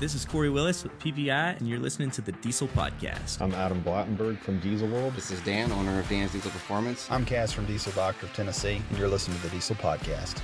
[0.00, 3.40] This is Corey Willis with PPEI, and you're listening to the Diesel Podcast.
[3.40, 5.14] I'm Adam Blattenberg from Diesel World.
[5.14, 7.08] This is Dan, owner of Dan's Diesel Performance.
[7.12, 10.40] I'm Cass from Diesel Doctor of Tennessee, and you're listening to the Diesel Podcast.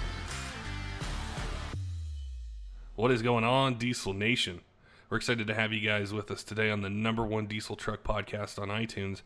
[2.95, 4.61] What is going on, Diesel Nation?
[5.11, 8.05] We're excited to have you guys with us today on the number one diesel truck
[8.05, 9.23] podcast on iTunes.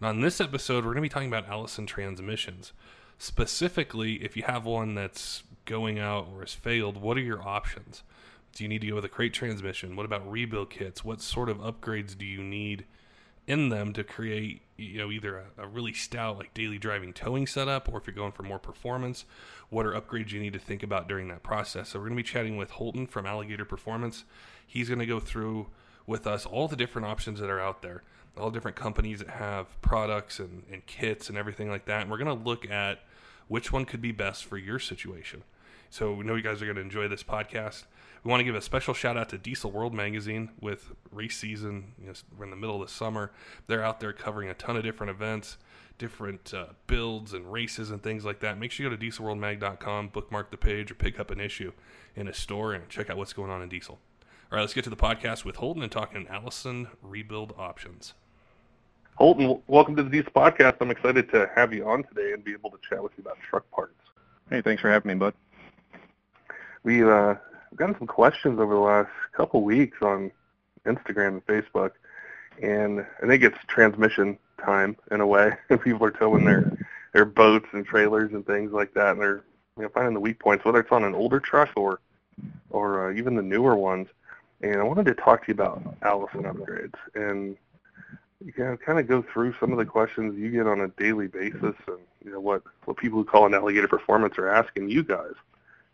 [0.00, 2.72] And on this episode, we're going to be talking about Allison transmissions.
[3.16, 8.02] Specifically, if you have one that's going out or has failed, what are your options?
[8.54, 9.94] Do you need to go with a crate transmission?
[9.94, 11.04] What about rebuild kits?
[11.04, 12.84] What sort of upgrades do you need
[13.48, 17.46] in them to create, you know, either a, a, really stout like daily driving towing
[17.46, 19.24] setup, or if you're going for more performance,
[19.70, 21.88] what are upgrades you need to think about during that process?
[21.88, 24.24] So we're going to be chatting with Holton from Alligator Performance.
[24.66, 25.68] He's going to go through
[26.06, 28.02] with us all the different options that are out there,
[28.36, 32.02] all different companies that have products and, and kits and everything like that.
[32.02, 33.00] And we're going to look at
[33.48, 35.42] which one could be best for your situation.
[35.90, 37.84] So we know you guys are going to enjoy this podcast.
[38.22, 41.94] We want to give a special shout out to Diesel World Magazine with race season.
[41.98, 43.30] You know, we're in the middle of the summer.
[43.68, 45.56] They're out there covering a ton of different events,
[45.96, 48.58] different uh, builds and races and things like that.
[48.58, 51.72] Make sure you go to dieselworldmag.com, bookmark the page, or pick up an issue
[52.14, 53.98] in a store and check out what's going on in diesel.
[54.50, 58.14] All right, let's get to the podcast with Holden and talking Allison rebuild options.
[59.14, 60.76] Holton, welcome to the Diesel Podcast.
[60.80, 63.38] I'm excited to have you on today and be able to chat with you about
[63.40, 63.94] truck parts.
[64.48, 65.34] Hey, thanks for having me, bud.
[66.84, 67.34] We uh,
[67.76, 70.30] gotten some questions over the last couple weeks on
[70.86, 71.92] Instagram and Facebook,
[72.62, 75.52] and I think it's transmission time in a way.
[75.82, 76.76] People are towing their
[77.12, 79.42] their boats and trailers and things like that, and they're
[79.76, 82.00] you know finding the weak points, whether it's on an older truck or
[82.70, 84.08] or uh, even the newer ones.
[84.60, 87.56] And I wanted to talk to you about Allison upgrades and
[88.44, 91.26] you know, kind of go through some of the questions you get on a daily
[91.26, 95.02] basis, and you know what what people who call an alligator performance are asking you
[95.02, 95.34] guys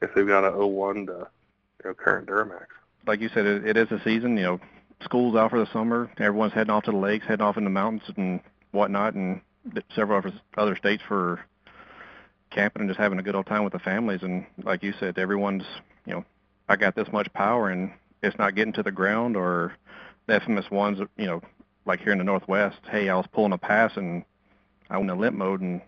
[0.05, 2.67] if they've got a 01 to you know, current Duramax.
[3.07, 4.37] Like you said, it, it is a season.
[4.37, 4.61] You know,
[5.03, 6.11] school's out for the summer.
[6.19, 9.41] Everyone's heading off to the lakes, heading off in the mountains and whatnot, and
[9.95, 10.23] several
[10.57, 11.41] other states for
[12.51, 14.23] camping and just having a good old time with the families.
[14.23, 15.65] And like you said, everyone's,
[16.07, 16.25] you know,
[16.69, 17.93] I got this much power and
[18.23, 19.75] it's not getting to the ground or
[20.27, 21.43] the infamous ones, you know,
[21.85, 24.25] like here in the Northwest, hey, I was pulling a pass and
[24.89, 25.83] I went in limp mode and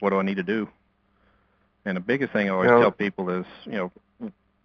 [0.00, 0.68] what do I need to do?
[1.86, 3.92] And the biggest thing I always tell people is, you know,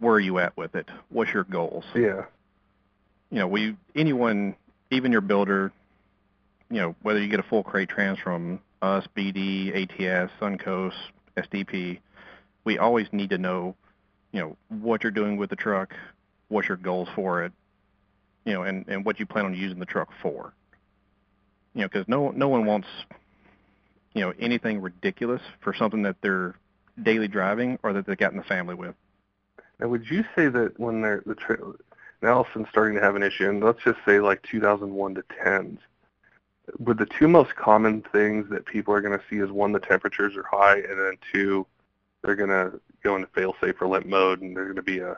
[0.00, 0.88] where are you at with it?
[1.08, 1.84] What's your goals?
[1.94, 2.24] Yeah.
[3.30, 4.56] You know, we anyone,
[4.90, 5.72] even your builder,
[6.68, 10.94] you know, whether you get a full crate trans from us, BD, ATS, Suncoast,
[11.36, 12.00] SDP,
[12.64, 13.76] we always need to know,
[14.32, 15.94] you know, what you're doing with the truck,
[16.48, 17.52] what's your goals for it,
[18.44, 20.52] you know, and, and what you plan on using the truck for.
[21.74, 22.88] You know, because no no one wants,
[24.12, 26.56] you know, anything ridiculous for something that they're
[27.02, 28.94] daily driving or that they got in the family with.
[29.80, 31.72] Now, would you say that when they're the tra-
[32.22, 35.78] Allison's starting to have an issue, and let's just say like 2001 to 10s,
[36.78, 39.80] would the two most common things that people are going to see is one, the
[39.80, 41.66] temperatures are high, and then two,
[42.22, 45.16] they're going to go into fail-safe or limp mode, and there's going to be a,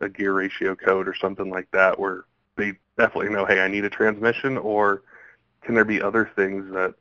[0.00, 2.24] a gear ratio code or something like that where
[2.56, 5.02] they definitely know, hey, I need a transmission, or
[5.62, 6.94] can there be other things that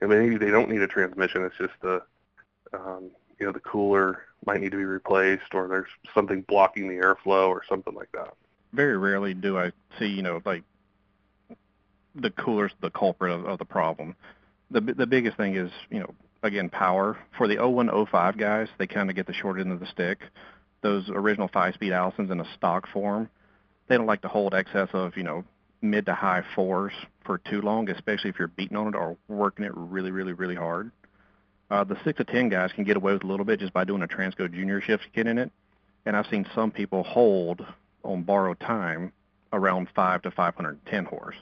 [0.00, 2.02] I mean, maybe they don't need a transmission, it's just the
[2.72, 6.94] um, you know the cooler might need to be replaced or there's something blocking the
[6.94, 8.34] airflow or something like that.
[8.72, 10.62] Very rarely do I see, you know, like
[12.14, 14.14] the cooler's the culprit of, of the problem.
[14.70, 17.18] The the biggest thing is, you know, again, power.
[17.36, 20.20] For the 0105 guys, they kind of get the short end of the stick.
[20.82, 23.28] Those original five-speed Allisons in a stock form,
[23.88, 25.44] they don't like to hold excess of, you know,
[25.82, 26.92] mid to high fours
[27.24, 30.54] for too long, especially if you're beating on it or working it really, really, really
[30.54, 30.90] hard.
[31.70, 33.84] Uh, the six to ten guys can get away with a little bit just by
[33.84, 35.50] doing a TransGo Junior shift kit in it,
[36.04, 37.66] and I've seen some people hold
[38.04, 39.12] on borrowed time
[39.52, 41.36] around five to 510 horse.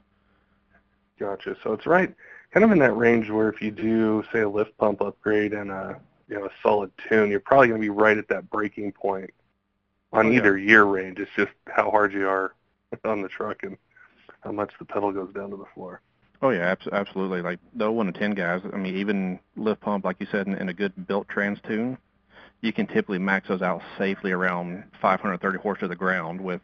[1.18, 1.56] Gotcha.
[1.62, 2.14] So it's right,
[2.52, 5.70] kind of in that range where if you do say a lift pump upgrade and
[5.70, 8.92] a you know a solid tune, you're probably going to be right at that breaking
[8.92, 9.30] point
[10.12, 10.38] on oh, yeah.
[10.38, 11.18] either year range.
[11.18, 12.54] It's just how hard you are
[13.04, 13.76] on the truck and
[14.40, 16.00] how much the pedal goes down to the floor.
[16.44, 17.40] Oh yeah, absolutely.
[17.40, 20.54] Like the 01 to 10 guys, I mean, even lift pump, like you said, in,
[20.54, 21.96] in a good built trans tune,
[22.60, 26.60] you can typically max those out safely around 530 horse to the ground with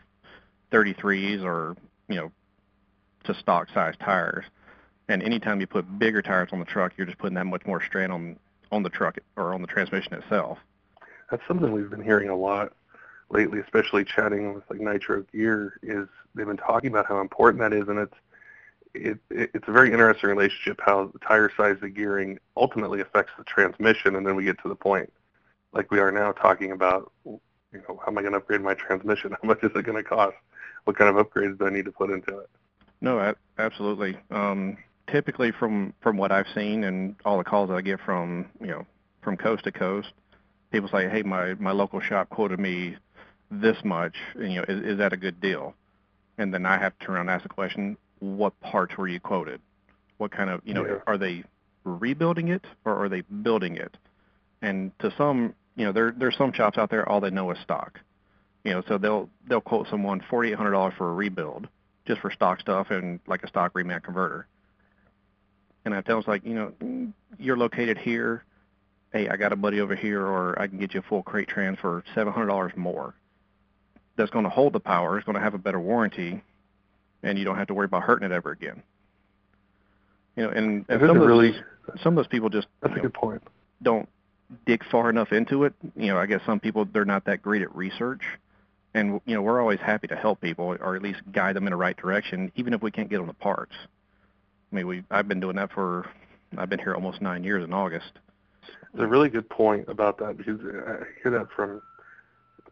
[0.70, 1.78] 33s or,
[2.08, 2.30] you know,
[3.24, 4.44] to stock size tires.
[5.08, 7.82] And anytime you put bigger tires on the truck, you're just putting that much more
[7.82, 8.36] strain on
[8.70, 10.58] on the truck or on the transmission itself.
[11.30, 12.74] That's something we've been hearing a lot
[13.30, 15.78] lately, especially chatting with like Nitro Gear.
[15.82, 18.14] Is they've been talking about how important that is, and it's
[18.94, 23.32] it, it, it's a very interesting relationship how the tire size, the gearing ultimately affects
[23.38, 25.12] the transmission, and then we get to the point
[25.72, 27.40] like we are now talking about, you
[27.72, 29.30] know, how am I going to upgrade my transmission?
[29.42, 30.34] How much is it going to cost?
[30.84, 32.50] what kind of upgrades do I need to put into it?
[33.00, 34.16] No, absolutely.
[34.30, 34.76] Um,
[35.10, 38.86] typically, from from what I've seen and all the calls I get from you know
[39.22, 40.08] from coast to coast,
[40.70, 42.96] people say, "Hey, my my local shop quoted me
[43.50, 44.16] this much.
[44.34, 45.74] And, you know, is, is that a good deal?"
[46.38, 49.20] And then I have to turn around and ask the question, "What parts were you
[49.20, 49.60] quoted?
[50.18, 50.98] What kind of you know yeah.
[51.06, 51.44] are they
[51.84, 53.96] rebuilding it or are they building it?"
[54.62, 57.58] And to some, you know, there there's some shops out there all they know is
[57.58, 58.00] stock.
[58.64, 61.68] You know, so they'll they'll quote someone forty eight hundred dollars for a rebuild
[62.06, 64.46] just for stock stuff and like a stock reman converter.
[65.84, 68.44] And I tell them like, you know, you're located here.
[69.12, 71.48] Hey, I got a buddy over here, or I can get you a full crate
[71.48, 73.14] trans for seven hundred dollars more.
[74.16, 75.16] That's going to hold the power.
[75.16, 76.42] It's going to have a better warranty,
[77.22, 78.82] and you don't have to worry about hurting it ever again.
[80.36, 81.54] You know, and, and some of those, really
[82.02, 83.42] some of those people just that's a know, good point.
[83.82, 84.08] Don't
[84.66, 85.74] dig far enough into it.
[85.96, 88.22] You know, I guess some people they're not that great at research
[88.94, 91.70] and you know we're always happy to help people or at least guide them in
[91.70, 93.74] the right direction, even if we can't get them the parts.
[94.72, 96.08] I mean, we I've been doing that for
[96.56, 98.12] I've been here almost nine years in August.
[98.92, 101.80] It's a really good point about that because I hear that from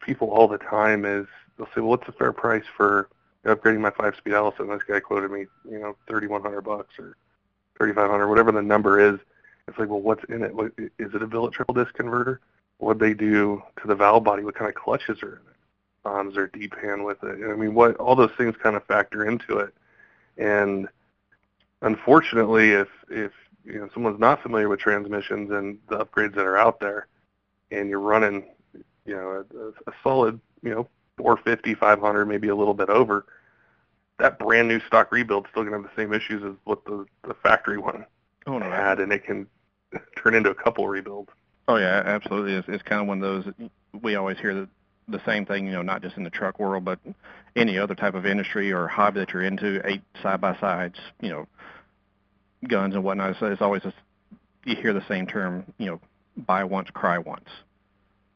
[0.01, 1.05] people all the time.
[1.05, 3.09] Is they'll say, "Well, what's the fair price for
[3.45, 7.17] upgrading my five-speed Allison?" This guy quoted me, you know, thirty-one hundred bucks or
[7.79, 9.19] thirty-five hundred, whatever the number is.
[9.67, 10.55] It's like, well, what's in it?
[10.55, 12.41] What, is it a billet triple disc converter?
[12.79, 14.43] What they do to the valve body?
[14.45, 15.57] What kind of clutches are in it?
[16.03, 17.51] bonds or D-pan with it.
[17.51, 19.75] I mean, what all those things kind of factor into it.
[20.37, 20.89] And
[21.83, 23.33] unfortunately, if if
[23.65, 27.09] you know someone's not familiar with transmissions and the upgrades that are out there,
[27.71, 28.45] and you're running,
[29.05, 33.27] you know, a, a solid, you know, 450, 500, maybe a little bit over,
[34.19, 37.05] that brand new stock rebuild's still going to have the same issues as what the
[37.27, 38.05] the factory one
[38.47, 39.47] oh, no, had, and it can
[40.23, 41.31] turn into a couple rebuilds.
[41.69, 42.55] Oh yeah, absolutely.
[42.55, 43.71] It's, it's kind of one of those
[44.03, 44.69] we always hear that
[45.09, 46.99] the same thing, you know, not just in the truck world, but
[47.57, 51.31] any other type of industry or hobby that you're into, eight side by sides, you
[51.31, 51.47] know,
[52.67, 53.37] guns and whatnot.
[53.41, 53.93] So it's always a,
[54.65, 56.01] you hear the same term, you know,
[56.37, 57.49] buy once, cry once.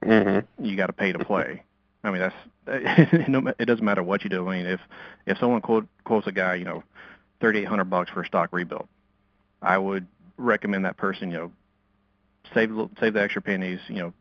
[0.02, 0.64] Mm-hmm.
[0.64, 1.62] You got to pay to play.
[2.04, 2.34] I mean, that's
[2.66, 4.48] it doesn't matter what you do.
[4.48, 4.80] I mean, if
[5.26, 6.82] if someone quote, quotes a guy, you know,
[7.40, 8.88] thirty eight hundred bucks for a stock rebuild,
[9.60, 10.06] I would
[10.36, 11.52] recommend that person, you know,
[12.54, 12.70] save
[13.00, 14.12] save the extra pennies, you know,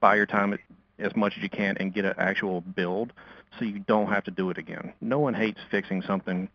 [0.00, 0.58] buy your time
[0.98, 3.12] as much as you can and get an actual build
[3.58, 4.92] so you don't have to do it again.
[5.00, 6.48] No one hates fixing something,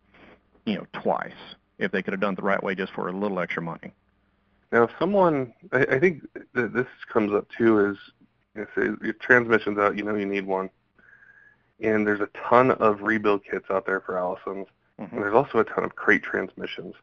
[0.64, 1.32] you know, twice
[1.78, 3.92] if they could have done it the right way just for a little extra money.
[4.72, 7.96] Now, if someone, I, I think that this comes up too, is
[8.60, 10.70] if your transmission's out, you know you need one,
[11.80, 14.66] and there's a ton of rebuild kits out there for Allisons,
[15.00, 15.14] mm-hmm.
[15.14, 16.94] and there's also a ton of crate transmissions.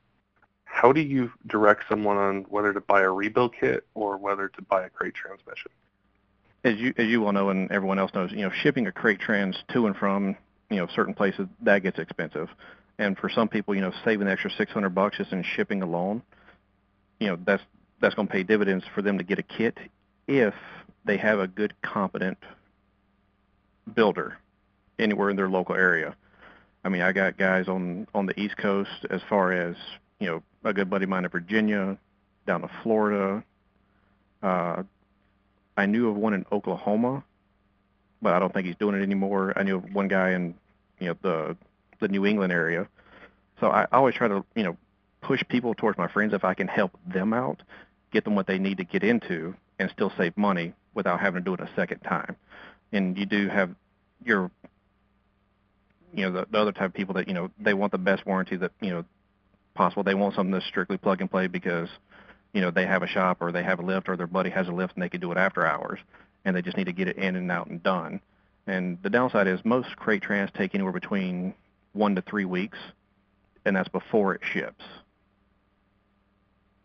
[0.66, 4.62] How do you direct someone on whether to buy a rebuild kit or whether to
[4.62, 5.72] buy a crate transmission?
[6.66, 9.20] as you as you well know and everyone else knows, you know, shipping a crate
[9.20, 10.36] trans to and from
[10.70, 12.50] you know certain places that gets expensive,
[12.98, 16.22] and for some people, you know, saving the extra 600 bucks just in shipping alone,
[17.20, 17.64] you know, that's
[18.02, 19.78] that's going to pay dividends for them to get a kit
[20.28, 20.54] if
[21.06, 22.38] they have a good competent
[23.94, 24.38] builder
[24.98, 26.16] anywhere in their local area.
[26.84, 29.76] I mean, I got guys on on the East Coast as far as
[30.20, 31.98] you know, a good buddy of mine in Virginia,
[32.48, 33.44] down to Florida,
[34.42, 34.84] uh,
[35.78, 37.24] I knew of one in Oklahoma,
[38.22, 39.54] but I don't think he's doing it anymore.
[39.56, 40.56] I knew of one guy in
[41.00, 41.58] you know the
[42.00, 42.88] the New England area.
[43.60, 44.78] So I always try to you know
[45.22, 47.62] push people towards my friends if I can help them out,
[48.12, 51.46] get them what they need to get into, and still save money without having to
[51.46, 52.36] do it a second time.
[52.92, 53.76] And you do have
[54.24, 54.52] your
[56.14, 58.26] you know the, the other type of people that you know they want the best
[58.26, 59.06] warranty that you know
[59.74, 60.04] possible.
[60.04, 61.90] They want something that's strictly plug and play because
[62.56, 64.70] you know, they have a shop or they have a lift or their buddy has
[64.70, 66.00] a lift and they can do it after hours
[66.46, 68.22] and they just need to get it in and out and done.
[68.66, 71.54] And the downside is most crate trans take anywhere between
[71.92, 72.78] one to three weeks,
[73.66, 74.84] and that's before it ships.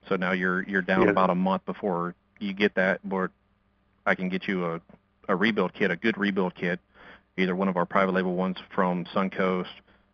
[0.08, 1.10] So now you're you're down yeah.
[1.10, 3.00] about a month before you get that.
[3.04, 3.30] But
[4.06, 4.80] I can get you a
[5.28, 6.80] a rebuild kit, a good rebuild kit,
[7.36, 9.68] either one of our private label ones from Suncoast,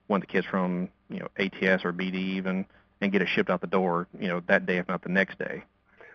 [0.07, 2.67] one of the kits from you know ATS or BD even,
[3.01, 5.39] and get it shipped out the door, you know, that day if not the next
[5.39, 5.63] day.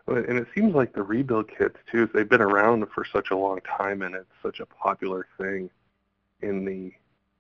[0.06, 3.36] Well, and it seems like the rebuild kits too, they've been around for such a
[3.36, 5.70] long time, and it's such a popular thing
[6.42, 6.92] in the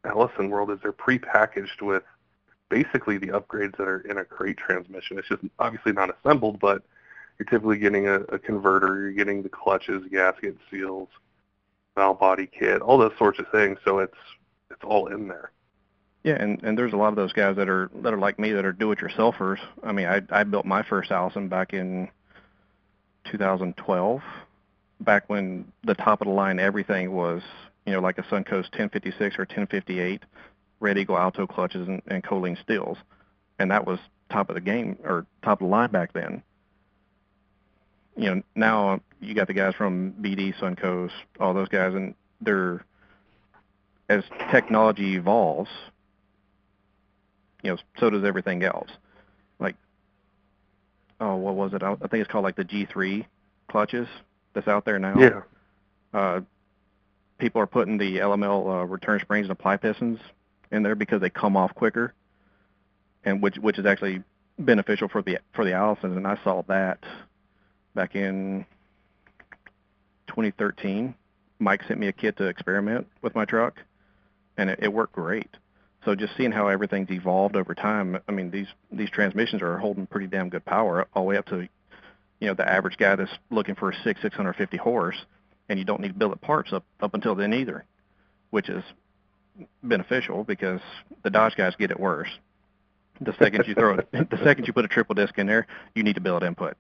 [0.08, 0.72] Allison world.
[0.72, 2.04] Is they're prepackaged with
[2.70, 5.20] basically the upgrades that are in a crate transmission.
[5.20, 6.84] It's just obviously not assembled, but
[7.41, 11.10] you're typically getting a, a converter, you're getting the clutches, gasket seals,
[11.95, 13.79] valve body kit, all those sorts of things.
[13.83, 14.13] So it's
[14.69, 15.51] it's all in there.
[16.24, 18.51] Yeah, and and there's a lot of those guys that are that are like me
[18.51, 19.57] that are do-it-yourselfers.
[19.81, 22.10] I mean, I I built my first Allison back in
[23.31, 24.21] 2012,
[25.00, 27.41] back when the top of the line everything was
[27.88, 30.21] you know like a Suncoast 1056 or 1058,
[30.79, 33.00] Red Eagle Alto clutches and, and Kolene steels,
[33.57, 33.98] and that was
[34.29, 36.43] top of the game or top of the line back then.
[38.15, 42.84] You know, now you got the guys from BD, Suncoast, all those guys, and they're
[44.10, 45.70] as technology evolves,
[47.63, 48.89] you know, so does everything else.
[49.60, 49.75] Like,
[51.22, 51.82] oh, what was it?
[51.82, 53.25] I think it's called like the G3
[53.70, 54.08] clutches
[54.53, 55.18] that's out there now.
[55.18, 55.41] Yeah.
[56.13, 56.41] Uh,
[57.38, 60.20] people are putting the LML uh, return springs and apply pistons
[60.72, 62.13] in there because they come off quicker,
[63.24, 64.24] and which which is actually
[64.60, 66.18] beneficial for the for the Allisons.
[66.18, 67.00] And I saw that
[67.93, 68.65] back in
[70.27, 71.13] 2013.
[71.60, 73.79] Mike sent me a kit to experiment with my truck,
[74.57, 75.50] and it, it worked great.
[76.05, 80.07] So just seeing how everything's evolved over time, I mean these these transmissions are holding
[80.07, 81.67] pretty damn good power all the way up to,
[82.39, 85.17] you know, the average guy that's looking for a six 650 horse,
[85.69, 87.86] and you don't need billet parts up up until then either,
[88.50, 88.83] which is
[89.83, 90.81] beneficial because
[91.24, 92.29] the Dodge guys get it worse.
[93.19, 96.01] The second you throw it, the second you put a triple disc in there, you
[96.01, 96.75] need to billet input.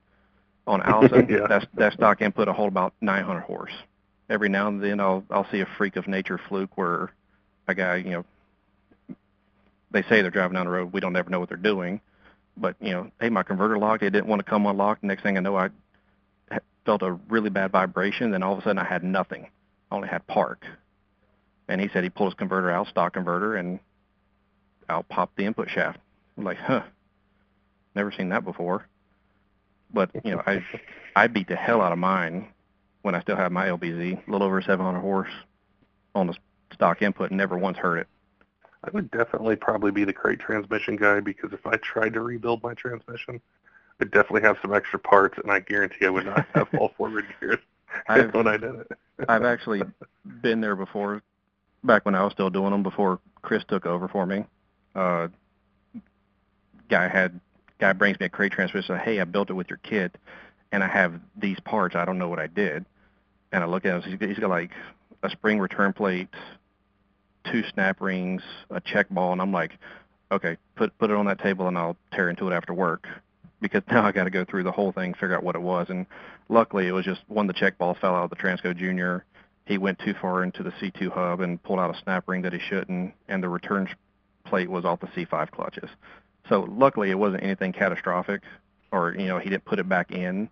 [0.67, 1.47] On Allison, Yeah.
[1.47, 3.73] that's that stock input will hold about 900 horse.
[4.29, 7.11] Every now and then, I'll I'll see a freak of nature fluke where
[7.67, 8.25] a guy, you know,
[9.91, 10.93] they say they're driving down the road.
[10.93, 11.99] We don't ever know what they're doing,
[12.55, 14.03] but you know, hey, my converter locked.
[14.03, 15.03] It didn't want to come unlocked.
[15.03, 15.69] Next thing I know, I
[16.85, 18.31] felt a really bad vibration.
[18.31, 19.47] Then all of a sudden, I had nothing.
[19.91, 20.65] I only had park.
[21.67, 23.79] And he said he pulled his converter out, stock converter, and
[24.89, 25.99] out popped the input shaft.
[26.37, 26.83] I'm like, huh,
[27.95, 28.87] never seen that before.
[29.93, 30.63] But you know, I
[31.15, 32.47] I beat the hell out of mine
[33.01, 35.29] when I still had my LBZ, a little over 700 horse
[36.15, 36.35] on the
[36.73, 38.07] stock input, and never once heard it.
[38.83, 42.63] I would definitely probably be the crate transmission guy because if I tried to rebuild
[42.63, 43.39] my transmission,
[43.99, 47.25] I'd definitely have some extra parts, and I guarantee I would not have all forward
[47.39, 47.59] gears
[48.07, 48.91] I've- when I did it.
[49.29, 49.83] I've actually
[50.41, 51.21] been there before,
[51.83, 54.45] back when I was still doing them before Chris took over for me.
[54.95, 55.27] Uh,
[56.89, 57.39] guy had
[57.81, 58.95] guy brings me a crate transmission.
[58.95, 60.15] Said, hey, I built it with your kit,
[60.71, 61.95] and I have these parts.
[61.95, 62.85] I don't know what I did.
[63.51, 64.19] And I look at him.
[64.19, 64.71] He's got, like
[65.23, 66.29] a spring return plate,
[67.51, 69.71] two snap rings, a check ball, and I'm like,
[70.31, 73.07] okay, put put it on that table, and I'll tear into it after work.
[73.59, 75.87] Because now I got to go through the whole thing, figure out what it was,
[75.89, 76.05] and
[76.47, 79.25] luckily it was just one the check balls fell out of the TransGo Junior.
[79.65, 82.53] He went too far into the C2 hub and pulled out a snap ring that
[82.53, 83.87] he shouldn't, and the return
[84.45, 85.89] plate was off the C5 clutches.
[86.51, 88.41] So luckily it wasn't anything catastrophic,
[88.91, 90.49] or you know he didn't put it back in.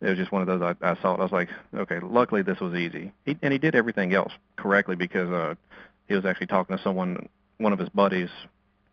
[0.00, 1.20] It was just one of those I, I saw it.
[1.20, 3.12] I was like, okay, luckily this was easy.
[3.26, 5.56] He, and he did everything else correctly because uh,
[6.08, 8.30] he was actually talking to someone, one of his buddies,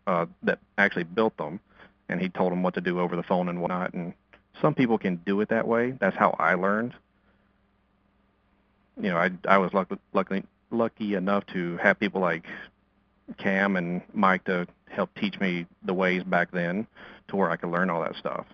[0.05, 1.61] uh, that actually built them,
[2.09, 3.93] and he told him what to do over the phone and whatnot.
[3.93, 4.13] And
[4.61, 5.91] some people can do it that way.
[5.91, 6.93] That's how I learned.
[9.01, 12.43] You know, I I was lucky lucky lucky enough to have people like
[13.37, 16.87] Cam and Mike to help teach me the ways back then,
[17.27, 18.45] to where I could learn all that stuff.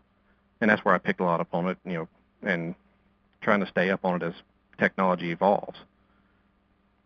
[0.62, 1.78] And that's where I picked a lot up on it.
[1.86, 2.08] You know,
[2.42, 2.76] and
[3.42, 4.34] trying to stay up on it as
[4.78, 5.78] technology evolves.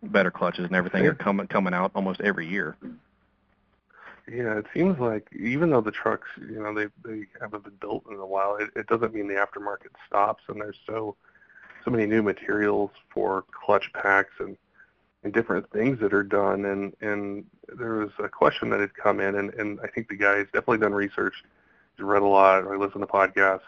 [0.04, 2.76] Better clutches and everything are coming coming out almost every year.
[4.30, 8.04] Yeah, it seems like even though the trucks, you know, they they haven't been built
[8.10, 10.44] in a while, it, it doesn't mean the aftermarket stops.
[10.48, 11.16] And there's so
[11.84, 14.58] so many new materials for clutch packs and
[15.28, 16.66] and different things that are done.
[16.66, 17.46] And and
[17.78, 20.80] there was a question that had come in, and and I think the guy's definitely
[20.80, 21.34] done research.
[21.96, 23.62] He's read a lot, or listened to podcasts,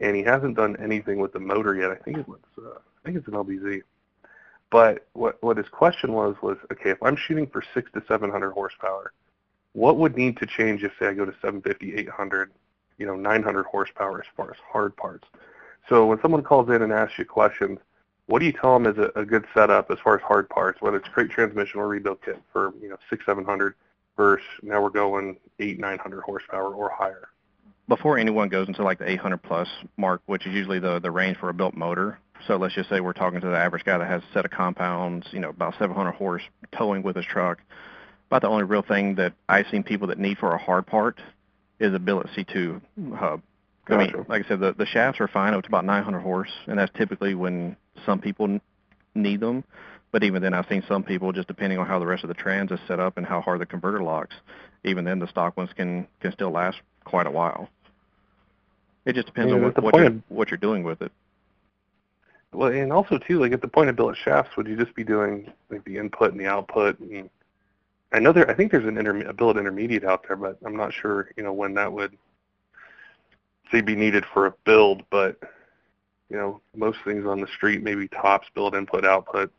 [0.00, 1.90] and he hasn't done anything with the motor yet.
[1.90, 3.82] I think it was uh, I think it's an LBZ.
[4.70, 8.30] But what what his question was was okay if I'm shooting for six to seven
[8.30, 9.12] hundred horsepower
[9.76, 12.50] what would need to change if say I go to 750, 800,
[12.96, 15.28] you know, 900 horsepower as far as hard parts?
[15.86, 17.78] So when someone calls in and asks you questions,
[18.26, 20.80] what do you tell them is a, a good setup as far as hard parts,
[20.80, 23.74] whether it's crate transmission or rebuild kit for you know six, seven hundred
[24.16, 27.28] versus now we're going eight, nine hundred horsepower or higher?
[27.88, 31.36] before anyone goes into like the 800 plus mark, which is usually the the range
[31.38, 32.18] for a built motor.
[32.46, 34.50] So let's just say we're talking to the average guy that has a set of
[34.50, 36.42] compounds, you know, about 700 horse
[36.76, 37.58] towing with his truck.
[38.28, 41.20] About the only real thing that I've seen people that need for a hard part
[41.78, 42.80] is a billet C2
[43.14, 43.40] hub.
[43.88, 46.50] I mean, like I said, the, the shafts are fine up to about 900 horse,
[46.66, 48.58] and that's typically when some people
[49.14, 49.64] need them.
[50.12, 52.34] But even then, I've seen some people, just depending on how the rest of the
[52.34, 54.34] trans is set up and how hard the converter locks,
[54.84, 57.68] even then the stock ones can can still last quite a while.
[59.04, 61.12] It just depends Yeah, on what what you're, of- what you're doing with it.
[62.52, 65.04] Well, and also too, like at the point of billet shafts, would you just be
[65.04, 66.98] doing like the input and the output?
[67.00, 67.28] And
[68.12, 70.76] I know there, I think there's an interme- a billet intermediate out there, but I'm
[70.76, 72.16] not sure, you know, when that would
[73.70, 75.02] say be needed for a build.
[75.10, 75.38] But
[76.30, 79.52] you know, most things on the street, maybe tops, billet input, output,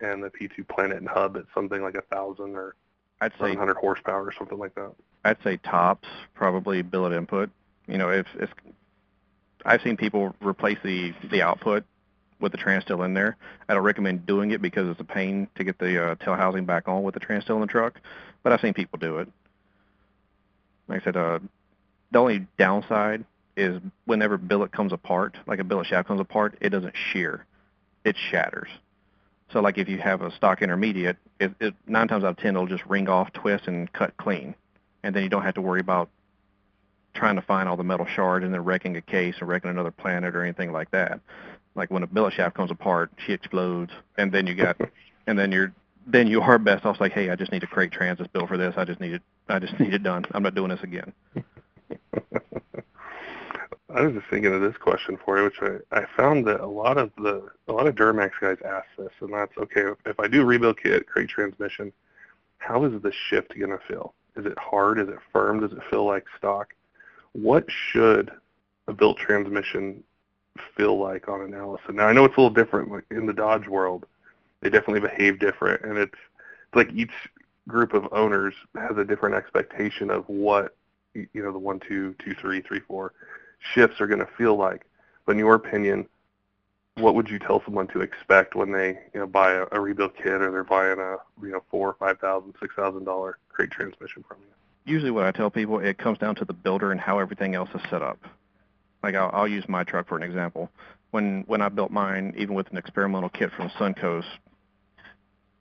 [0.00, 2.74] and the P2 planet and hub at something like a thousand or
[3.20, 4.92] I'd say 700 horsepower or something like that.
[5.24, 7.50] I'd say tops probably billet input.
[7.86, 8.50] You know, if if
[9.64, 11.84] I've seen people replace the the output
[12.40, 13.36] with the trans still in there.
[13.68, 16.66] I don't recommend doing it because it's a pain to get the uh, tail housing
[16.66, 18.00] back on with the trans still in the truck,
[18.42, 19.28] but I've seen people do it.
[20.88, 21.38] Like I said, uh,
[22.12, 23.24] the only downside
[23.56, 27.46] is whenever billet comes apart, like a billet shaft comes apart, it doesn't shear,
[28.04, 28.68] it shatters.
[29.52, 32.56] So like if you have a stock intermediate, it, it nine times out of ten
[32.56, 34.54] it'll just ring off, twist, and cut clean,
[35.02, 36.08] and then you don't have to worry about
[37.14, 39.90] trying to find all the metal shards and then wrecking a case or wrecking another
[39.90, 41.20] planet or anything like that.
[41.74, 44.76] Like when a billet shaft comes apart, she explodes, and then you got,
[45.26, 45.72] and then you're,
[46.06, 48.56] then you are best off like, hey, I just need a crate transit built for
[48.56, 48.74] this.
[48.76, 49.22] I just need it.
[49.48, 50.24] I just need it done.
[50.32, 51.12] I'm not doing this again.
[53.88, 56.66] I was just thinking of this question for you, which I, I found that a
[56.66, 59.84] lot of the a lot of Duramax guys ask this, and that's okay.
[60.04, 61.92] If I do rebuild kit crate transmission,
[62.58, 64.14] how is the shift going to feel?
[64.36, 64.98] Is it hard?
[64.98, 65.60] Is it firm?
[65.60, 66.74] Does it feel like stock?
[67.32, 68.32] What should
[68.88, 70.02] a built transmission
[70.76, 71.94] feel like on an Allison?
[71.94, 72.90] Now I know it's a little different.
[72.90, 74.04] Like in the Dodge world,
[74.62, 77.12] they definitely behave different, and it's, it's like each
[77.68, 80.74] group of owners has a different expectation of what
[81.14, 83.12] you know the one, two, two, three, three, four
[83.58, 84.86] shifts are going to feel like.
[85.24, 86.06] But in your opinion,
[86.96, 90.16] what would you tell someone to expect when they you know buy a, a rebuild
[90.16, 93.70] kit or they're buying a you know four or five thousand, six thousand dollar crate
[93.70, 94.92] transmission from you?
[94.92, 97.68] Usually, what I tell people, it comes down to the builder and how everything else
[97.74, 98.18] is set up.
[99.02, 100.70] Like I'll, I'll use my truck for an example.
[101.10, 104.24] When when I built mine, even with an experimental kit from Suncoast,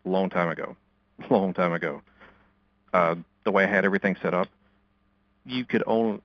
[0.06, 0.76] a long time ago,
[1.30, 2.02] long time ago,
[2.94, 4.48] uh, the way I had everything set up,
[5.46, 6.22] you could only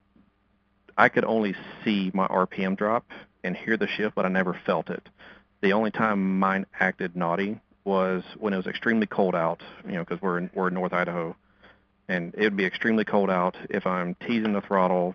[1.00, 3.07] I could only see my RPM drop
[3.42, 5.09] and hear the shift, but I never felt it.
[5.62, 10.04] The only time mine acted naughty was when it was extremely cold out, you know,
[10.04, 11.35] because we're in, we're in North Idaho,
[12.07, 13.57] and it would be extremely cold out.
[13.71, 15.14] If I'm teasing the throttle,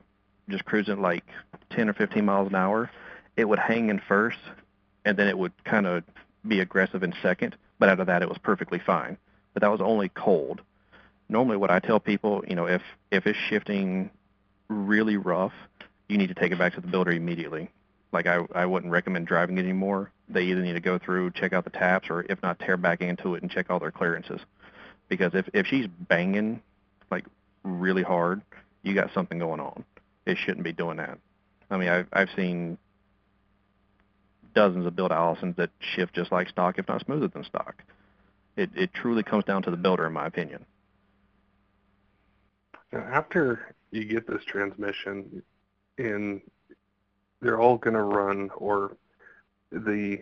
[0.49, 1.23] just cruising like
[1.69, 2.89] 10 or 15 miles an hour,
[3.37, 4.39] it would hang in first,
[5.05, 6.03] and then it would kind of
[6.47, 7.55] be aggressive in second.
[7.77, 9.17] But out of that, it was perfectly fine.
[9.53, 10.61] But that was only cold.
[11.29, 14.09] Normally, what I tell people, you know, if if it's shifting
[14.67, 15.53] really rough,
[16.07, 17.69] you need to take it back to the builder immediately.
[18.11, 20.11] Like I, I wouldn't recommend driving it anymore.
[20.29, 23.01] They either need to go through, check out the taps, or if not, tear back
[23.01, 24.39] into it and check all their clearances.
[25.09, 26.61] Because if if she's banging
[27.11, 27.25] like
[27.63, 28.41] really hard,
[28.83, 29.83] you got something going on.
[30.25, 31.19] It shouldn't be doing that.
[31.69, 32.77] I mean, I've I've seen
[34.53, 37.83] dozens of build Allisons that shift just like stock, if not smoother than stock.
[38.55, 40.65] It it truly comes down to the builder, in my opinion.
[42.91, 45.43] Now, after you get this transmission
[45.97, 46.41] in
[47.41, 48.95] they're all going to run or
[49.71, 50.19] the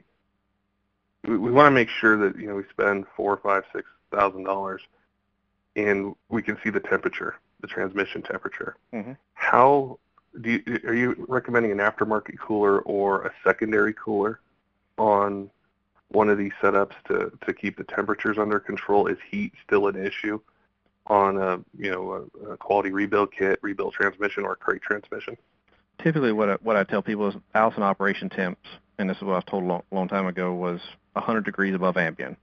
[1.24, 4.44] we, we want to make sure that you know we spend four five six thousand
[4.44, 4.82] dollars
[5.76, 9.14] and we can see the temperature the transmission temperature mm-hmm.
[9.34, 9.98] how
[10.42, 14.40] do you are you recommending an aftermarket cooler or a secondary cooler
[14.98, 15.50] on
[16.10, 19.96] one of these setups to to keep the temperatures under control is heat still an
[19.96, 20.40] issue
[21.08, 25.38] on a you know a, a quality rebuild kit, rebuild transmission, or crate transmission?
[26.02, 28.62] Typically, what I, what I tell people is Allison operation temps,
[28.98, 30.80] and this is what I was told a long, long time ago, was
[31.14, 32.38] 100 degrees above ambient.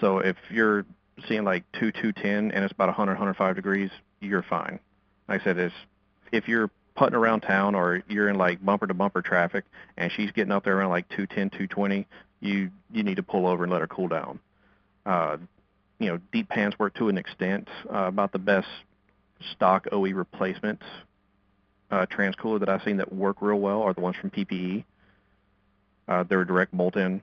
[0.00, 0.84] So if you're
[1.28, 4.80] seeing like 2, 210 and it's about 100, 105 degrees, you're fine.
[5.28, 5.72] Like I said, is
[6.32, 9.64] if you're putting around town or you're in like bumper to bumper traffic
[9.96, 12.06] and she's getting up there around like 210, 220,
[12.40, 14.38] you you need to pull over and let her cool down.
[15.06, 15.36] Uh,
[15.98, 17.68] you know, deep pans work to an extent.
[17.92, 18.68] Uh, about the best
[19.52, 20.80] stock OE replacement
[21.90, 24.84] uh, transcooler that I've seen that work real well are the ones from PPEI.
[26.06, 27.22] Uh, they're direct bolt-in.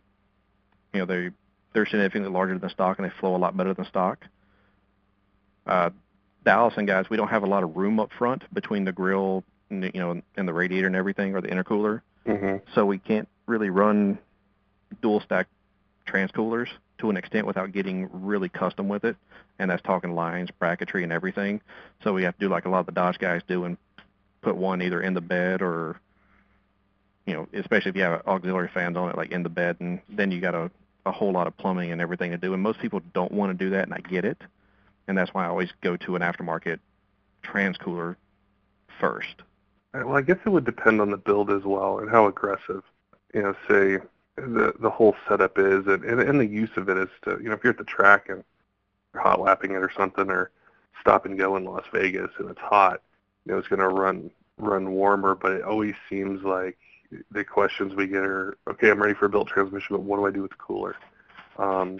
[0.93, 1.29] You know, they
[1.73, 4.25] they're significantly larger than stock and they flow a lot better than stock.
[5.65, 5.91] Uh,
[6.43, 9.43] the Allison guys, we don't have a lot of room up front between the grill,
[9.69, 12.01] and the, you know, and the radiator and everything, or the intercooler.
[12.25, 12.57] Mm-hmm.
[12.73, 14.17] So we can't really run
[15.01, 15.47] dual stack
[16.07, 19.15] transcoolers to an extent without getting really custom with it,
[19.59, 21.61] and that's talking lines, bracketry, and everything.
[22.03, 23.77] So we have to do like a lot of the Dodge guys do and
[24.41, 25.99] put one either in the bed or,
[27.25, 30.01] you know, especially if you have auxiliary fans on it, like in the bed, and
[30.09, 30.71] then you got a,
[31.05, 32.53] a whole lot of plumbing and everything to do.
[32.53, 34.41] And most people don't want to do that, and I get it.
[35.07, 36.79] And that's why I always go to an aftermarket
[37.43, 38.15] transcooler
[38.99, 39.41] first.
[39.93, 42.83] Uh, well, I guess it would depend on the build as well and how aggressive,
[43.33, 43.97] you know, say
[44.37, 47.49] the the whole setup is and, and, and the use of it is to you
[47.49, 48.43] know if you're at the track and
[49.13, 50.51] you're hot lapping it or something or
[50.99, 53.01] stop and go in Las Vegas and it's hot,
[53.45, 55.35] know it's going to run run warmer.
[55.35, 56.77] But it always seems like
[57.31, 60.25] the questions we get are okay, I'm ready for a built transmission, but what do
[60.25, 60.95] I do with the cooler?
[61.57, 61.99] Um,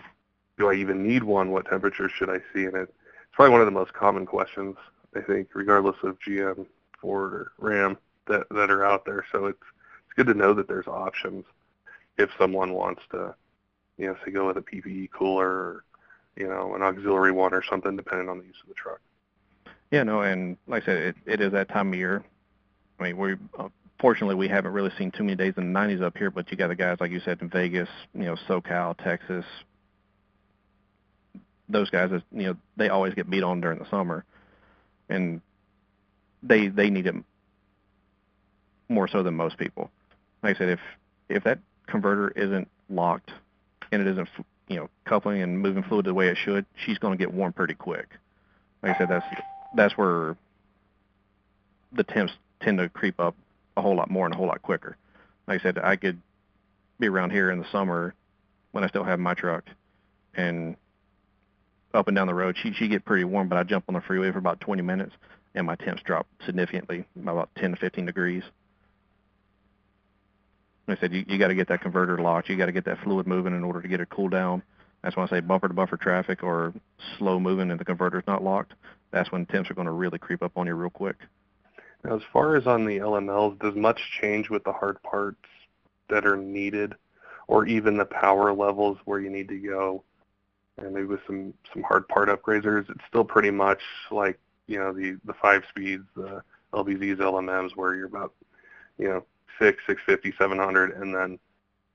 [0.58, 1.51] do I even need one?
[1.51, 2.93] What temperature should I see in it?
[3.32, 4.75] it's probably one of the most common questions
[5.15, 6.65] I think, regardless of GM,
[6.99, 9.25] Ford, or Ram that that are out there.
[9.32, 9.63] So it's
[10.06, 11.45] it's good to know that there's options
[12.17, 13.34] if someone wants to,
[13.97, 15.84] you know, say go with a PPEI cooler or
[16.36, 18.99] you know an auxiliary one or something, depending on the use of the truck.
[19.91, 22.23] Yeah, no, and like I said, it, it is that time of year.
[22.99, 23.67] I mean, we uh,
[23.99, 26.58] fortunately we haven't really seen too many days in the 90s up here, but you
[26.58, 29.45] got the guys like you said in Vegas, you know, SoCal, Texas.
[31.67, 34.23] Those guys, you know, they always get beat on during the summer,
[35.10, 35.41] and
[36.41, 37.15] they they need it
[38.88, 39.91] more so than most people.
[40.41, 40.80] Like I said, if
[41.30, 43.32] if that converter isn't locked
[43.91, 44.27] and it isn't
[44.67, 47.51] you know coupling and moving fluid the way it should, she's going to get warm
[47.51, 48.08] pretty quick.
[48.82, 49.25] Like I said, that's
[49.75, 50.36] that's where
[51.93, 53.36] the temps tend to creep up
[53.77, 54.97] a whole lot more and a whole lot quicker.
[55.47, 56.21] Like I said, I could
[56.99, 58.13] be around here in the summer
[58.71, 59.65] when I still have my truck
[60.36, 60.75] and
[61.93, 64.01] up and down the road, she she get pretty warm, but I jump on the
[64.01, 65.13] freeway for about 20 minutes
[65.55, 68.43] and my temps drop significantly, by about 10 to 15 degrees.
[70.88, 72.49] Like I said, you, you got to get that converter locked.
[72.49, 74.63] You got to get that fluid moving in order to get it cooled down.
[75.04, 76.74] That's why I say bumper to buffer traffic or
[77.18, 78.74] slow moving and the converter's not locked.
[79.12, 81.18] That's when temps are going to really creep up on you real quick.
[82.04, 85.38] Now, as far as on the LMLs, does much change with the hard parts
[86.10, 86.96] that are needed,
[87.48, 90.04] or even the power levels where you need to go,
[90.78, 94.40] and maybe with some some hard part upgrades, or is it still pretty much like
[94.68, 96.42] you know the the five speeds, the
[96.74, 98.34] LBZs, LMMs, where you're about
[98.98, 99.24] you know
[99.60, 101.38] six, six fifty, seven hundred, and then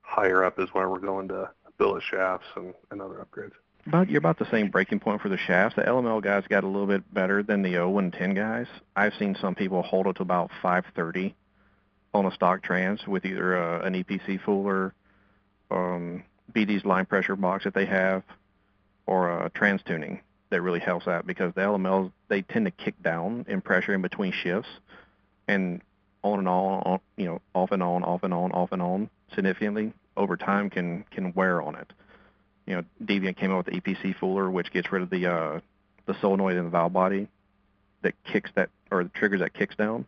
[0.01, 3.53] higher up is where we're going to billet shafts and, and other upgrades.
[3.85, 5.75] About you're about the same breaking point for the shafts.
[5.75, 8.67] The LML guys got a little bit better than the 0110 guys.
[8.95, 11.33] I've seen some people hold it to about 530
[12.13, 14.91] on a stock trans with either a, an EPC fooler,
[15.71, 18.23] um, BD's line pressure box that they have,
[19.05, 23.01] or a trans tuning that really helps out because the LMLs they tend to kick
[23.01, 24.69] down in pressure in between shifts,
[25.47, 25.81] and
[26.23, 29.09] on and on, on you know, off and on, off and on, off and on
[29.33, 31.91] significantly over time can can wear on it.
[32.65, 35.59] You know, Deviant came out with the EPC fooler, which gets rid of the uh,
[36.05, 37.27] the solenoid in the valve body
[38.01, 40.05] that kicks that or triggers that kicks down.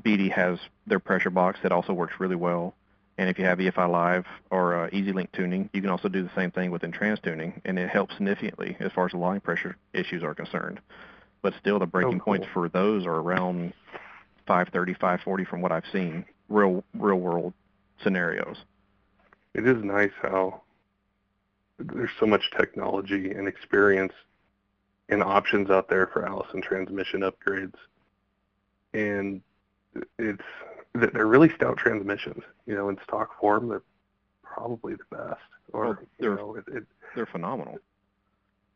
[0.00, 2.74] BD has their pressure box that also works really well.
[3.18, 6.22] And if you have EFI Live or uh, EZ LYNK tuning, you can also do
[6.22, 9.40] the same thing within trans tuning, and it helps significantly as far as the line
[9.40, 10.80] pressure issues are concerned.
[11.42, 12.34] But still, the breaking oh, cool.
[12.34, 13.74] points for those are around
[14.46, 17.52] 530, 540 from what I've seen, real real world
[18.02, 18.56] scenarios.
[19.54, 20.62] It is nice how
[21.78, 24.12] there's so much technology and experience
[25.08, 27.74] and options out there for Allison transmission upgrades,
[28.94, 29.42] and
[30.18, 30.42] it's
[30.94, 32.42] that they're really stout transmissions.
[32.66, 33.82] You know, in stock form, they're
[34.42, 35.40] probably the best.
[35.72, 37.78] Or well, they're you know, it, it, they're phenomenal.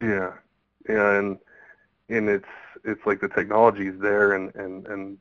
[0.03, 0.33] Yeah,
[0.89, 1.39] yeah, and
[2.09, 2.45] and it's
[2.85, 5.19] it's like the technology's there, and and and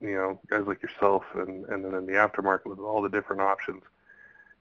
[0.00, 3.42] you know, guys like yourself, and and then in the aftermarket with all the different
[3.42, 3.82] options,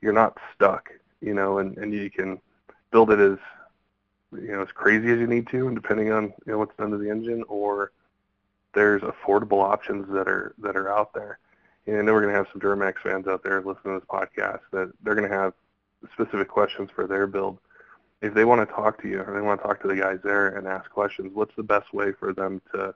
[0.01, 0.89] you're not stuck.
[1.21, 2.39] You know, and and you can
[2.91, 3.37] build it as
[4.33, 6.91] you know as crazy as you need to, and depending on you know what's done
[6.91, 7.91] to the engine, or
[8.73, 11.39] there's affordable options that are that are out there.
[11.87, 14.07] And I know we're going to have some Duramax fans out there listening to this
[14.09, 15.53] podcast that they're going to have
[16.13, 17.59] specific questions for their build.
[18.21, 20.19] If they want to talk to you or they want to talk to the guys
[20.23, 22.95] there and ask questions, what's the best way for them to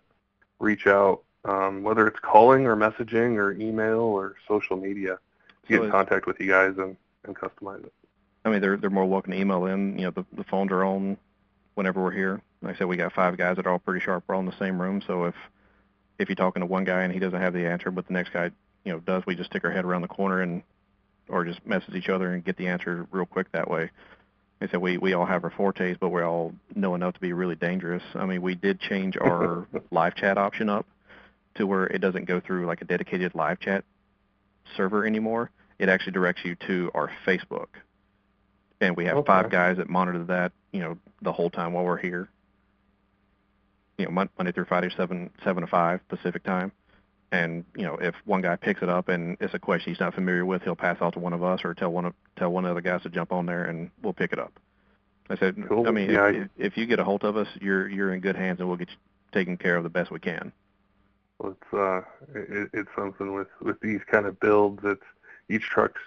[0.59, 5.17] reach out, um, whether it's calling or messaging or email or social media,
[5.67, 7.93] to get in contact with you guys and, and customize it?
[8.45, 9.97] I mean, they're they're more welcome to email in.
[9.97, 11.17] You know, the the phones are on
[11.75, 12.41] whenever we're here.
[12.61, 14.23] Like I said, we got five guys that are all pretty sharp.
[14.27, 15.35] We're all in the same room, so if
[16.17, 18.33] if you're talking to one guy and he doesn't have the answer, but the next
[18.33, 18.51] guy,
[18.83, 20.61] you know, does, we just stick our head around the corner and
[21.29, 23.89] or just message each other and get the answer real quick that way.
[24.59, 27.19] Like I said we we all have our fortes, but we all know enough to
[27.19, 28.03] be really dangerous.
[28.15, 30.85] I mean, we did change our live chat option up
[31.55, 33.83] to where it doesn't go through like a dedicated live chat
[34.77, 35.51] server anymore.
[35.77, 37.67] It actually directs you to our Facebook
[38.81, 39.27] and we have okay.
[39.27, 42.29] five guys that monitor that, you know, the whole time while we're here.
[43.97, 46.71] You know, Monday through Friday, seven seven to five Pacific time.
[47.31, 50.15] And you know, if one guy picks it up and it's a question he's not
[50.15, 52.49] familiar with, he'll pass it out to one of us or tell one of tell
[52.49, 54.53] one of the guys to jump on there, and we'll pick it up.
[55.29, 55.87] I said, cool.
[55.87, 58.37] I mean, yeah, if, if you get a hold of us, you're you're in good
[58.37, 58.95] hands, and we'll get you
[59.33, 60.53] taken care of the best we can.
[61.43, 62.01] It's uh,
[62.35, 64.81] it, it's something with with these kind of builds.
[64.83, 65.03] It's
[65.49, 66.01] each truck's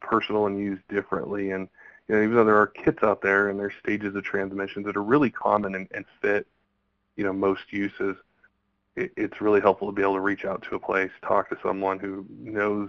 [0.00, 1.68] personal and used differently, and
[2.08, 4.96] you know, even though there are kits out there and there's stages of transmissions that
[4.96, 6.46] are really common and, and fit,
[7.16, 8.16] you know, most uses,
[8.96, 11.58] it, it's really helpful to be able to reach out to a place, talk to
[11.62, 12.88] someone who knows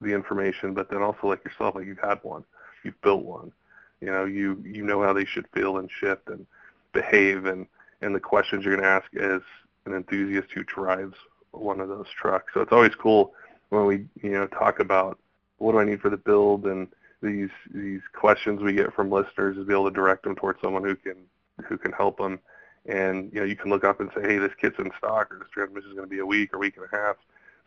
[0.00, 2.44] the information, but then also like yourself, like you've had one,
[2.84, 3.52] you've built one,
[4.00, 6.46] you know, you you know how they should feel and shift, and
[6.92, 7.66] behave and
[8.02, 9.42] and the questions you're going to ask as
[9.86, 11.14] an enthusiast who drives
[11.52, 12.52] one of those trucks.
[12.54, 13.32] So it's always cool
[13.70, 15.18] when we you know talk about
[15.58, 16.88] what do I need for the build and
[17.22, 20.84] these these questions we get from listeners is be able to direct them towards someone
[20.84, 21.16] who can
[21.64, 22.38] who can help them.
[22.86, 25.38] And you know you can look up and say, hey, this kit's in stock, or
[25.38, 27.16] this transmission is going to be a week or week and a half.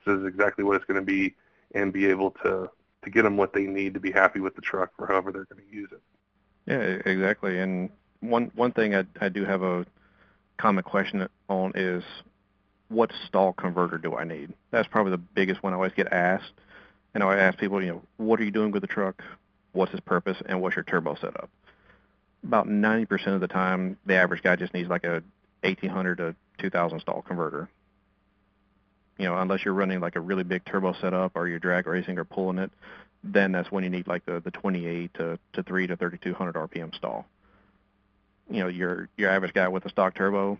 [0.05, 1.35] This is exactly what it's going to be,
[1.75, 2.69] and be able to
[3.03, 5.45] to get them what they need to be happy with the truck for however they're
[5.45, 6.01] going to use it.
[6.65, 7.59] Yeah, exactly.
[7.59, 7.89] And
[8.21, 9.85] one one thing I I do have a
[10.59, 12.03] common question on is
[12.89, 14.53] what stall converter do I need?
[14.71, 16.51] That's probably the biggest one I always get asked.
[17.13, 19.23] And I ask people, you know, what are you doing with the truck?
[19.71, 20.37] What's its purpose?
[20.45, 21.49] And what's your turbo setup?
[22.43, 25.23] About 90% of the time, the average guy just needs like a
[25.61, 27.69] 1800 to 2000 stall converter.
[29.17, 32.17] You know, unless you're running like a really big turbo setup or you're drag racing
[32.17, 32.71] or pulling it,
[33.23, 36.95] then that's when you need like the, the 28 to, to 3 to 3200 RPM
[36.95, 37.25] stall.
[38.49, 40.57] You know, your your average guy with a stock turbo,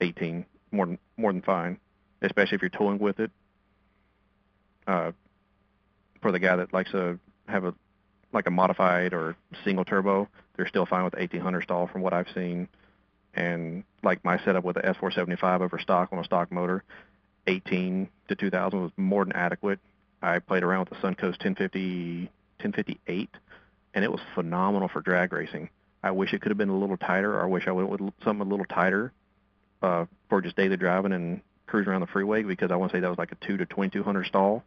[0.00, 1.78] 18, more than more than fine,
[2.20, 3.30] especially if you're towing with it.
[4.86, 5.12] Uh,
[6.20, 7.74] for the guy that likes to have a
[8.32, 12.28] like a modified or single turbo, they're still fine with 1800 stall from what I've
[12.34, 12.68] seen.
[13.34, 16.82] And like my setup with the S475 over stock on a stock motor,
[17.46, 19.80] 18 to 2000 was more than adequate.
[20.22, 23.28] I played around with the Suncoast 1050 1058,
[23.94, 25.68] and it was phenomenal for drag racing.
[26.02, 28.00] I wish it could have been a little tighter, or I wish I went with
[28.24, 29.12] something a little tighter
[29.82, 33.00] uh, for just daily driving and cruising around the freeway because I want to say
[33.00, 34.62] that was like a two to 2200 stall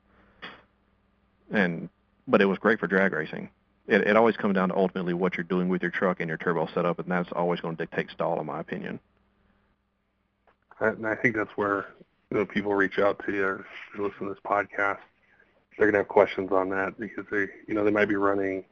[1.51, 1.89] and
[2.27, 3.49] but it was great for drag racing.
[3.87, 6.37] It, it always comes down to ultimately what you're doing with your truck and your
[6.37, 8.99] turbo setup, and that's always going to dictate stall, in my opinion.
[10.79, 11.85] And I think that's where
[12.31, 13.65] you know, people reach out to you or
[13.97, 14.97] listen to this podcast.
[15.77, 18.65] They're going to have questions on that because they, you know, they might be running,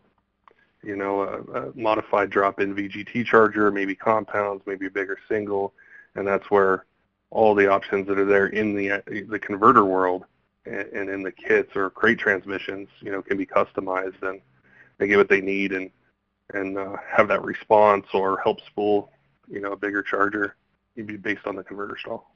[0.83, 5.73] you know, a, a modified drop-in VGT charger, maybe compounds, maybe a bigger single,
[6.15, 6.85] and that's where
[7.31, 10.25] all the options that are there in the the converter world
[10.65, 14.39] and, in the kits or crate transmissions, you know, can be customized and
[14.97, 15.89] they get what they need and
[16.53, 19.09] and uh, have that response or help spool,
[19.47, 20.55] you know, a bigger charger,
[20.95, 22.31] it'd be based on the converter stall.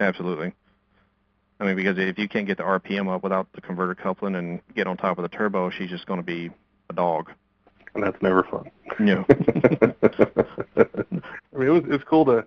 [0.00, 0.52] Absolutely.
[1.60, 4.60] I mean, because if you can't get the RPM up without the converter coupling and
[4.74, 6.50] get on top of the turbo, she's just going to be
[6.90, 7.30] a dog.
[7.94, 8.70] And that's never fun.
[8.98, 9.24] No.
[11.54, 12.44] I mean, it was it's cool to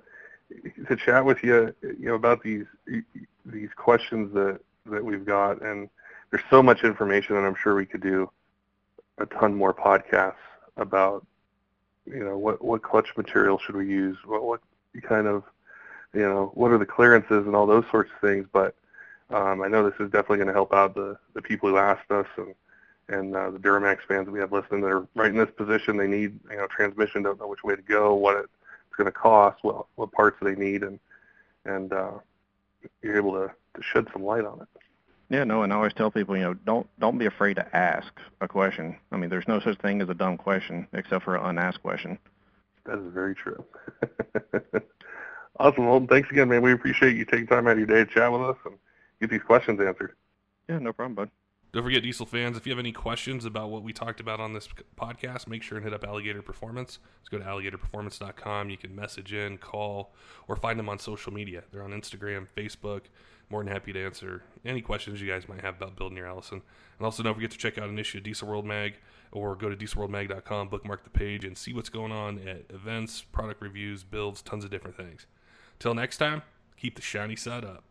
[0.88, 2.66] to chat with you, you know, about these
[3.46, 5.90] these questions that that we've got, and
[6.32, 8.30] there's so much information, and I'm sure we could do
[9.18, 10.36] a ton more podcasts
[10.76, 11.26] about,
[12.06, 14.62] you know, what what clutch material should we use, what what
[15.04, 15.44] kind of,
[16.14, 18.48] you know, what are the clearances and all those sorts of things.
[18.52, 18.76] But
[19.30, 22.12] um, I know this is definitely going to help out the the people who asked
[22.12, 22.54] us and
[23.10, 25.98] and uh, the Duramax fans we have listening that are right in this position.
[25.98, 28.48] They need, you know, transmission, don't know which way to go, what it's
[28.98, 31.00] going to cost, what what parts they need, and
[31.66, 32.12] and uh,
[33.02, 34.68] you're able to to shed some light on it.
[35.30, 38.12] Yeah, no, and I always tell people, you know, don't don't be afraid to ask
[38.42, 38.98] a question.
[39.12, 42.18] I mean, there's no such thing as a dumb question except for an unasked question.
[42.86, 43.64] That is very true.
[45.60, 45.86] awesome.
[45.86, 46.62] Well, thanks again, man.
[46.62, 48.76] We appreciate you taking time out of your day to chat with us and
[49.20, 50.14] get these questions answered.
[50.70, 51.30] Yeah, no problem, bud.
[51.74, 54.54] Don't forget, Diesel fans, if you have any questions about what we talked about on
[54.54, 57.00] this podcast, make sure and hit up Alligator Performance.
[57.20, 58.70] Let's go to alligatorperformance.com.
[58.70, 60.14] You can message in, call,
[60.48, 61.64] or find them on social media.
[61.72, 63.02] They're on Instagram, Facebook.
[63.50, 66.62] More than happy to answer any questions you guys might have about building your Allison.
[66.98, 68.96] And also, don't forget to check out an issue of Diesel World Mag
[69.32, 73.62] or go to dieselworldmag.com, bookmark the page, and see what's going on at events, product
[73.62, 75.28] reviews, builds, tons of different things.
[75.80, 76.44] Till next time,
[76.78, 77.84] keep the shiny side up.